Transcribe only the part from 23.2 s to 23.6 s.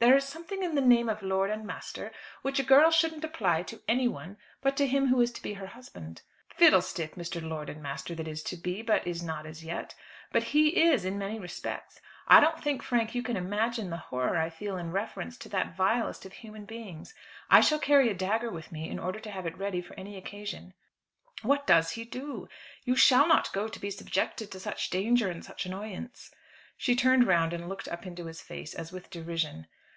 not